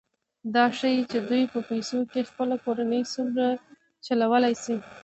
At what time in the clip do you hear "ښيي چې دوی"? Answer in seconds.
0.77-1.43